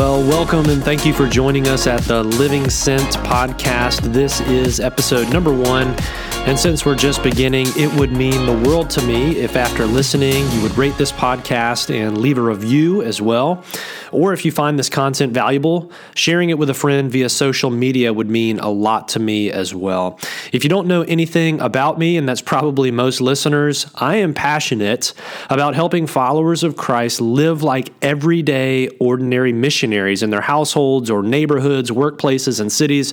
[0.00, 4.00] Well, welcome and thank you for joining us at the Living Sent podcast.
[4.14, 5.94] This is episode number one.
[6.50, 10.50] And since we're just beginning, it would mean the world to me if after listening,
[10.50, 13.62] you would rate this podcast and leave a review as well.
[14.10, 18.12] Or if you find this content valuable, sharing it with a friend via social media
[18.12, 20.18] would mean a lot to me as well.
[20.52, 25.14] If you don't know anything about me, and that's probably most listeners, I am passionate
[25.50, 31.92] about helping followers of Christ live like everyday, ordinary missionaries in their households or neighborhoods,
[31.92, 33.12] workplaces, and cities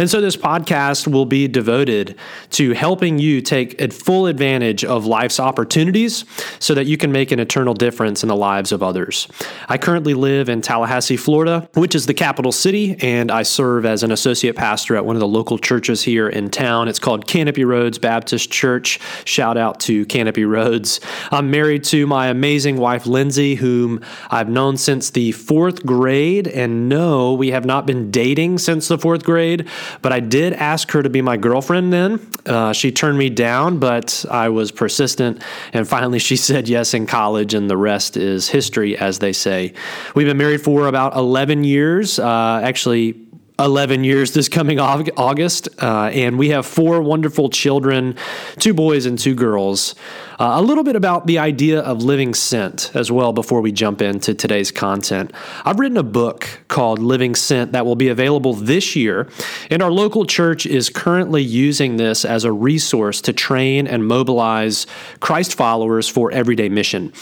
[0.00, 2.16] and so this podcast will be devoted
[2.50, 6.24] to helping you take full advantage of life's opportunities
[6.58, 9.28] so that you can make an eternal difference in the lives of others.
[9.68, 14.02] I currently live in Tallahassee, Florida, which is the capital city, and I serve as
[14.02, 16.88] an associate pastor at one of the local churches here in town.
[16.88, 18.98] It's called Canopy Roads Baptist Church.
[19.24, 21.00] Shout out to Canopy Roads.
[21.30, 26.48] I'm married to my amazing wife, Lindsay, whom I've known since the fourth grade.
[26.48, 29.68] And no, we have not been dating since the fourth grade,
[30.02, 32.20] but I did ask her to be my girlfriend then.
[32.46, 35.42] Uh, she turned me down, but I was persistent.
[35.72, 39.72] And finally, she said yes in college, and the rest is history, as they say.
[40.14, 42.18] We've been married for about 11 years.
[42.18, 43.29] Uh, actually,
[43.60, 45.68] 11 years this coming August.
[45.78, 48.16] Uh, and we have four wonderful children
[48.58, 49.94] two boys and two girls.
[50.38, 54.00] Uh, a little bit about the idea of living sent as well before we jump
[54.00, 55.30] into today's content.
[55.66, 59.28] I've written a book called Living Sent that will be available this year,
[59.68, 64.86] and our local church is currently using this as a resource to train and mobilize
[65.20, 67.12] Christ followers for everyday mission.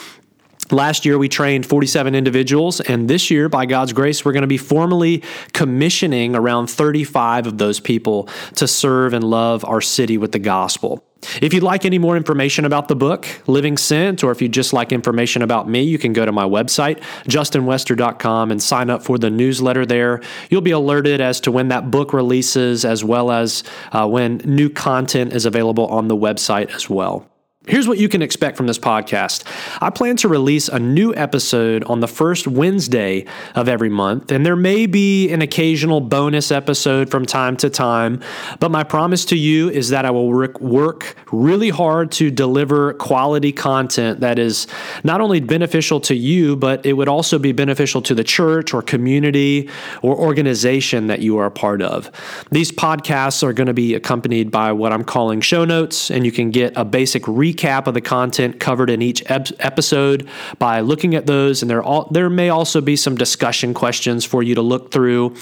[0.70, 4.46] Last year, we trained 47 individuals, and this year, by God's grace, we're going to
[4.46, 10.32] be formally commissioning around 35 of those people to serve and love our city with
[10.32, 11.02] the gospel.
[11.42, 14.72] If you'd like any more information about the book, Living Sent, or if you'd just
[14.72, 19.18] like information about me, you can go to my website, justinwester.com, and sign up for
[19.18, 20.20] the newsletter there.
[20.50, 24.68] You'll be alerted as to when that book releases, as well as uh, when new
[24.68, 27.28] content is available on the website as well.
[27.68, 29.44] Here's what you can expect from this podcast.
[29.82, 34.46] I plan to release a new episode on the first Wednesday of every month, and
[34.46, 38.22] there may be an occasional bonus episode from time to time,
[38.58, 43.52] but my promise to you is that I will work really hard to deliver quality
[43.52, 44.66] content that is
[45.04, 48.80] not only beneficial to you, but it would also be beneficial to the church or
[48.80, 49.68] community
[50.00, 52.10] or organization that you are a part of.
[52.50, 56.32] These podcasts are going to be accompanied by what I'm calling show notes, and you
[56.32, 60.80] can get a basic recap recap of the content covered in each ep- episode by
[60.80, 61.62] looking at those.
[61.62, 65.34] And there, all, there may also be some discussion questions for you to look through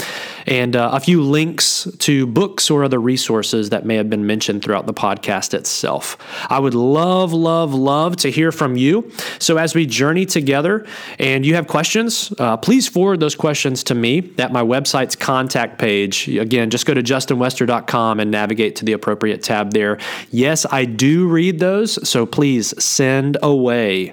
[0.46, 4.62] and uh, a few links to books or other resources that may have been mentioned
[4.62, 6.16] throughout the podcast itself.
[6.48, 9.10] I would love, love, love to hear from you.
[9.38, 10.86] So as we journey together
[11.18, 15.78] and you have questions, uh, please forward those questions to me at my website's contact
[15.78, 16.28] page.
[16.28, 19.98] Again, just go to justinwester.com and navigate to the appropriate tab there.
[20.30, 24.12] Yes, I do read those so please send away.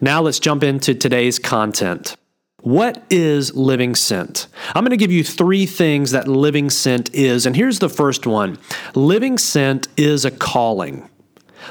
[0.00, 2.16] Now let's jump into today's content.
[2.62, 4.48] What is Living Sent?
[4.74, 7.46] I'm going to give you three things that Living Sent is.
[7.46, 8.58] And here's the first one
[8.94, 11.08] Living Sent is a calling.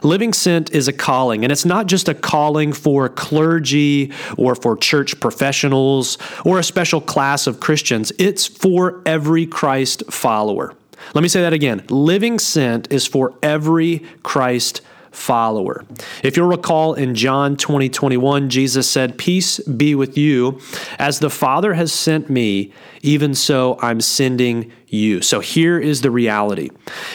[0.04, 4.78] Living Sent is a calling, and it's not just a calling for clergy or for
[4.78, 8.12] church professionals or a special class of Christians.
[8.18, 10.74] It's for every Christ follower.
[11.14, 11.84] Let me say that again.
[11.90, 14.82] Living Sent is for every Christ
[15.12, 15.86] follower.
[16.24, 20.60] If you'll recall in John 20, 21, Jesus said, Peace be with you.
[21.00, 25.22] As the Father has sent me, even so I'm sending you.
[25.22, 26.70] So here is the reality.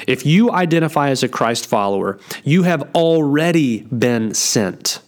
[0.07, 5.01] If you identify as a Christ follower, you have already been sent.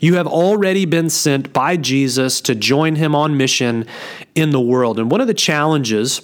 [0.00, 3.86] You have already been sent by Jesus to join him on mission
[4.34, 4.98] in the world.
[4.98, 6.22] And one of the challenges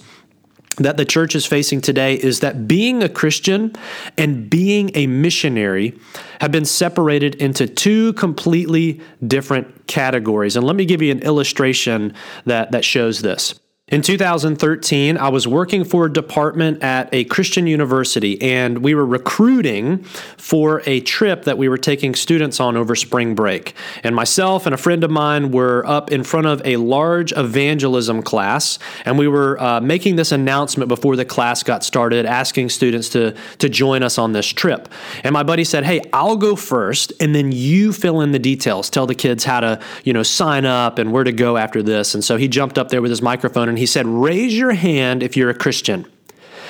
[0.77, 3.73] that the church is facing today is that being a Christian
[4.17, 5.97] and being a missionary
[6.39, 10.55] have been separated into two completely different categories.
[10.55, 12.13] And let me give you an illustration
[12.45, 13.59] that, that shows this.
[13.89, 19.05] In 2013, I was working for a department at a Christian university, and we were
[19.05, 23.75] recruiting for a trip that we were taking students on over spring break.
[24.03, 28.23] And myself and a friend of mine were up in front of a large evangelism
[28.23, 33.07] class, and we were uh, making this announcement before the class got started, asking students
[33.11, 34.89] to, to join us on this trip.
[35.23, 38.89] And my buddy said, Hey, I'll go first, and then you fill in the details.
[38.89, 42.13] Tell the kids how to, you know, sign up and where to go after this.
[42.13, 45.23] And so he jumped up there with his microphone and he said, Raise your hand
[45.23, 46.05] if you're a Christian.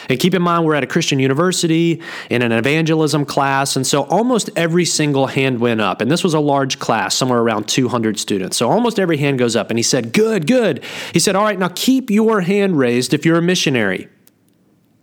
[0.10, 3.76] And keep in mind, we're at a Christian university in an evangelism class.
[3.76, 6.00] And so almost every single hand went up.
[6.00, 8.58] And this was a large class, somewhere around 200 students.
[8.58, 9.70] So almost every hand goes up.
[9.70, 10.84] And he said, Good, good.
[11.12, 14.08] He said, All right, now keep your hand raised if you're a missionary.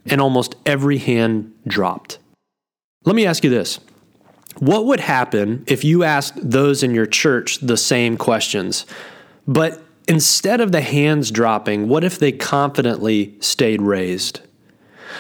[0.07, 2.19] And almost every hand dropped.
[3.05, 3.81] Let me ask you this
[4.59, 8.87] What would happen if you asked those in your church the same questions,
[9.47, 14.41] but instead of the hands dropping, what if they confidently stayed raised?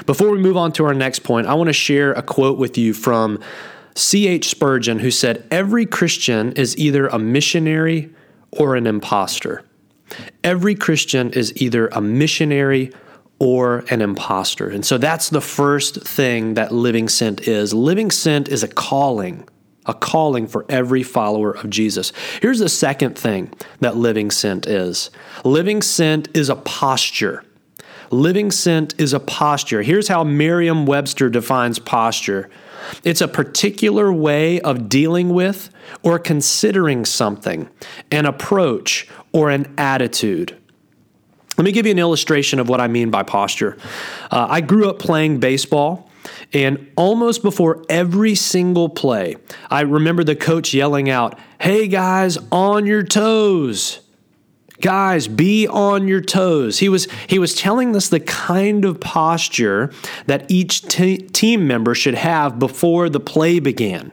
[0.06, 2.76] Before we move on to our next point, I want to share a quote with
[2.76, 3.40] you from
[3.94, 4.48] C.H.
[4.48, 8.10] Spurgeon, who said, Every Christian is either a missionary
[8.50, 9.64] or an impostor.
[10.42, 12.92] Every Christian is either a missionary
[13.38, 14.68] or an impostor.
[14.68, 17.74] And so that's the first thing that living sent is.
[17.74, 19.48] Living sent is a calling,
[19.86, 22.12] a calling for every follower of Jesus.
[22.40, 25.10] Here's the second thing that living sent is
[25.44, 27.44] living sent is a posture.
[28.10, 29.82] Living sent is a posture.
[29.82, 32.50] Here's how Merriam Webster defines posture
[33.02, 35.70] it's a particular way of dealing with
[36.02, 37.68] or considering something,
[38.10, 40.56] an approach, or an attitude.
[41.56, 43.76] Let me give you an illustration of what I mean by posture.
[44.30, 46.10] Uh, I grew up playing baseball.
[46.54, 49.36] And almost before every single play,
[49.70, 54.00] I remember the coach yelling out, Hey guys, on your toes.
[54.80, 56.78] Guys, be on your toes.
[56.78, 59.92] He was he was telling us the kind of posture
[60.26, 64.12] that each t- team member should have before the play began.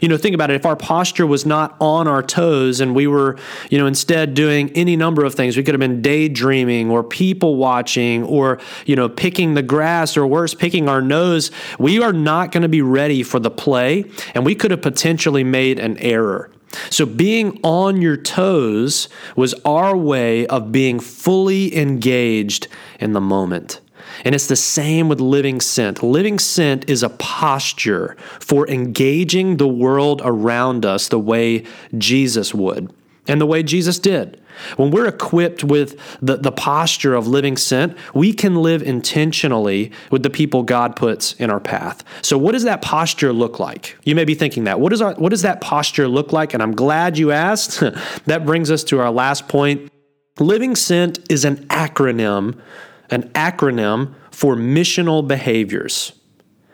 [0.00, 0.54] You know, think about it.
[0.54, 3.38] If our posture was not on our toes and we were,
[3.70, 7.56] you know, instead doing any number of things, we could have been daydreaming or people
[7.56, 11.50] watching or, you know, picking the grass or worse, picking our nose.
[11.78, 14.04] We are not going to be ready for the play
[14.34, 16.50] and we could have potentially made an error.
[16.90, 22.68] So, being on your toes was our way of being fully engaged
[23.00, 23.80] in the moment.
[24.24, 26.02] And it's the same with living sent.
[26.02, 31.64] Living sent is a posture for engaging the world around us the way
[31.96, 32.92] Jesus would
[33.28, 34.40] and the way Jesus did.
[34.76, 40.22] When we're equipped with the, the posture of living sent, we can live intentionally with
[40.22, 42.02] the people God puts in our path.
[42.22, 43.96] So, what does that posture look like?
[44.02, 44.80] You may be thinking that.
[44.80, 46.54] What, is our, what does that posture look like?
[46.54, 47.80] And I'm glad you asked.
[48.26, 49.92] that brings us to our last point.
[50.40, 52.60] Living sent is an acronym,
[53.10, 56.12] an acronym for missional behaviors.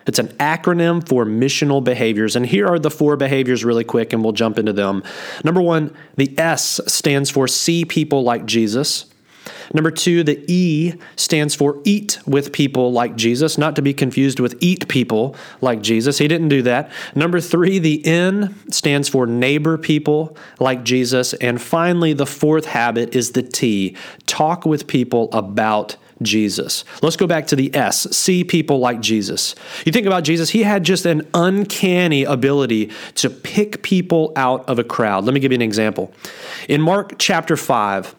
[0.06, 2.36] It's an acronym for missional behaviors.
[2.36, 5.02] And here are the four behaviors really quick, and we'll jump into them.
[5.44, 9.06] Number one, the S stands for see people like Jesus.
[9.72, 14.40] Number two, the E stands for eat with people like Jesus, not to be confused
[14.40, 16.19] with eat people like Jesus.
[16.19, 16.90] He didn't do that.
[17.14, 21.32] Number three, the N stands for neighbor people like Jesus.
[21.34, 23.96] And finally, the fourth habit is the T
[24.26, 26.85] talk with people about Jesus.
[27.03, 28.06] Let's go back to the S.
[28.17, 29.55] See people like Jesus.
[29.85, 34.79] You think about Jesus, he had just an uncanny ability to pick people out of
[34.79, 35.25] a crowd.
[35.25, 36.12] Let me give you an example.
[36.69, 38.15] In Mark chapter 5,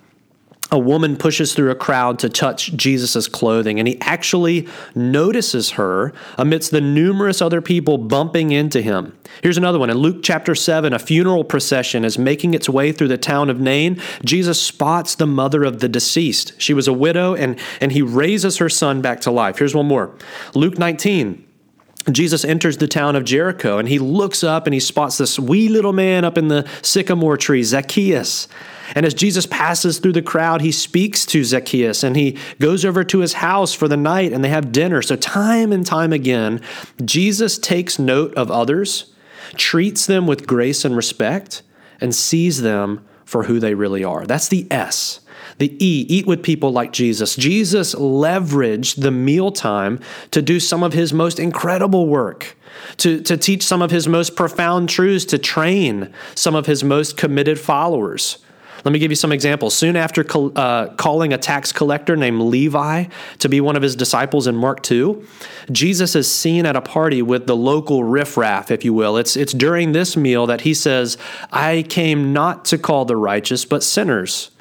[0.72, 6.12] a woman pushes through a crowd to touch Jesus' clothing, and he actually notices her
[6.38, 9.16] amidst the numerous other people bumping into him.
[9.44, 9.92] Here's another one.
[9.92, 13.60] In Luke chapter 7, a funeral procession is making its way through the town of
[13.60, 14.02] Nain.
[14.24, 16.54] Jesus spots the mother of the deceased.
[16.60, 19.60] She was a widow, and, and he raises her son back to life.
[19.60, 20.16] Here's one more
[20.56, 21.44] Luke 19.
[22.12, 25.70] Jesus enters the town of Jericho and he looks up and he spots this wee
[25.70, 28.48] little man up in the sycamore tree, Zacchaeus.
[28.94, 33.04] And as Jesus passes through the crowd, he speaks to Zacchaeus and he goes over
[33.06, 35.02] to his house for the night and they have dinner.
[35.02, 36.62] So, time and time again,
[37.04, 39.14] Jesus takes note of others,
[39.56, 41.64] treats them with grace and respect,
[42.00, 44.26] and sees them for who they really are.
[44.26, 45.22] That's the S.
[45.58, 47.36] The E, eat with people like Jesus.
[47.36, 50.00] Jesus leveraged the mealtime
[50.32, 52.58] to do some of his most incredible work,
[52.98, 57.16] to, to teach some of his most profound truths, to train some of his most
[57.16, 58.40] committed followers.
[58.86, 59.74] Let me give you some examples.
[59.74, 60.24] Soon after
[60.56, 63.06] uh, calling a tax collector named Levi
[63.40, 65.26] to be one of his disciples in Mark 2,
[65.72, 69.18] Jesus is seen at a party with the local riffraff, if you will.
[69.18, 71.18] It's, it's during this meal that he says,
[71.52, 74.52] I came not to call the righteous, but sinners.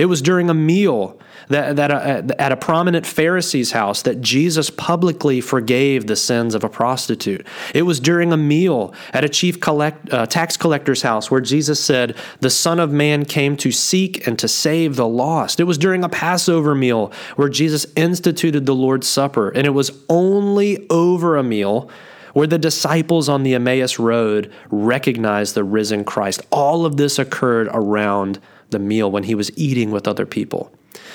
[0.00, 4.70] It was during a meal that, that uh, at a prominent Pharisee's house that Jesus
[4.70, 7.46] publicly forgave the sins of a prostitute.
[7.74, 11.84] It was during a meal at a chief collect, uh, tax collector's house where Jesus
[11.84, 15.60] said, The Son of Man came to seek and to save the lost.
[15.60, 19.50] It was during a Passover meal where Jesus instituted the Lord's Supper.
[19.50, 21.90] And it was only over a meal
[22.32, 26.40] where the disciples on the Emmaus Road recognized the risen Christ.
[26.50, 28.38] All of this occurred around
[28.70, 30.72] the meal when he was eating with other people.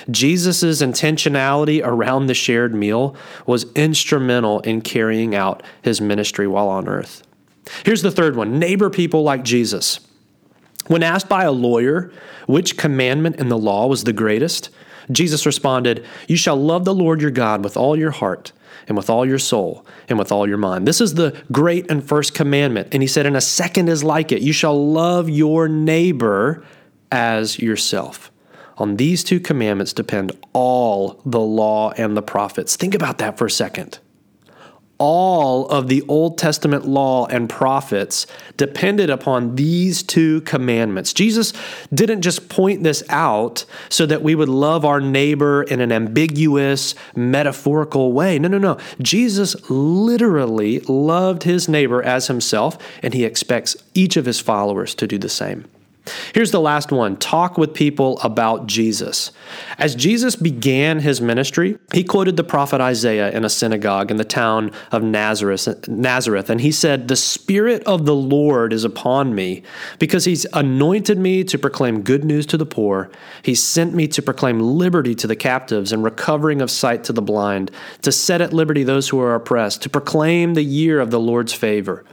[0.10, 6.88] Jesus' intentionality around the shared meal was instrumental in carrying out his ministry while on
[6.88, 7.24] earth.
[7.84, 10.00] Here's the third one neighbor people like Jesus.
[10.88, 12.12] When asked by a lawyer
[12.46, 14.70] which commandment in the law was the greatest,
[15.12, 18.52] Jesus responded, You shall love the Lord your God with all your heart
[18.88, 20.88] and with all your soul and with all your mind.
[20.88, 22.90] This is the great and first commandment.
[22.92, 26.64] And he said, And a second is like it you shall love your neighbor
[27.12, 28.32] as yourself.
[28.78, 32.76] On these two commandments depend all the law and the prophets.
[32.76, 34.00] Think about that for a second
[34.98, 41.14] all of the Old Testament law and prophets depended upon these two commandments.
[41.14, 41.54] Jesus
[41.94, 46.96] didn't just point this out so that we would love our neighbor in an ambiguous,
[47.16, 48.40] metaphorical way.
[48.40, 48.78] No, no, no.
[49.02, 55.08] Jesus literally loved his neighbor as himself, and he expects each of his followers to
[55.08, 55.66] do the same.
[56.34, 59.32] Here's the last one talk with people about Jesus.
[59.78, 64.26] As Jesus began his ministry, he quoted the prophet Isaiah in a synagogue in the
[64.26, 69.64] town of Nazareth, Nazareth, and he said, The Spirit of the Lord is upon me
[70.00, 73.10] because he's anointed me to proclaim good news to the poor.
[73.42, 77.22] He sent me to proclaim liberty to the captives and recovering of sight to the
[77.22, 77.72] blind,
[78.02, 81.54] to set at liberty those who are oppressed, to proclaim the year of the Lord's
[81.54, 82.04] favor.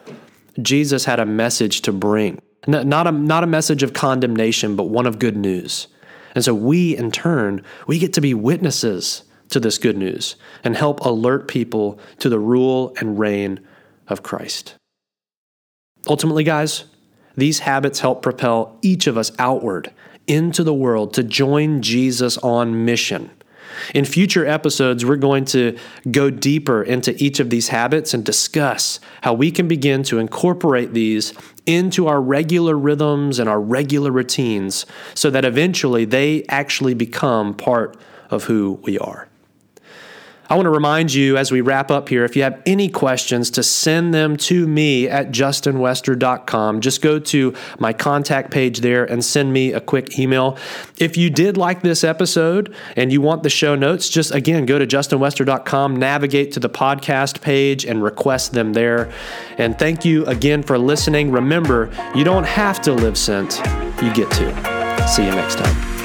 [0.61, 2.41] Jesus had a message to bring.
[2.67, 5.89] Not a, not a message of condemnation, but one of good news.
[6.35, 10.77] And so we, in turn, we get to be witnesses to this good news and
[10.77, 13.61] help alert people to the rule and reign
[14.09, 14.75] of Christ.
[16.09, 16.85] Ultimately, guys,
[17.37, 19.93] these habits help propel each of us outward
[20.27, 23.31] into the world to join Jesus on mission
[23.95, 25.77] in future episodes, we're going to
[26.11, 30.93] go deeper into each of these habits and discuss how we can begin to incorporate
[30.93, 31.35] these
[31.67, 37.97] into our regular rhythms and our regular routines so that eventually they actually become part
[38.31, 39.29] of who we are.
[40.53, 43.51] I want to remind you as we wrap up here if you have any questions
[43.53, 46.83] to send them to me at justinwester.com.
[46.83, 50.59] Just go to my contact page there and send me a quick email.
[50.99, 54.79] If you did like this episode and you want the show notes, just again go
[54.79, 59.11] to justinwester.com, navigate to the podcast page, and request them there.
[59.57, 61.31] And thank you again for listening.
[61.31, 63.57] Remember, you don't have to live sent,
[64.03, 65.09] you get to.
[65.09, 66.02] See you next time.